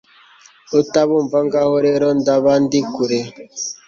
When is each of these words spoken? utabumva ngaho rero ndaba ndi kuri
utabumva 0.79 1.37
ngaho 1.47 1.75
rero 1.87 2.07
ndaba 2.19 2.53
ndi 2.63 2.79
kuri 2.93 3.19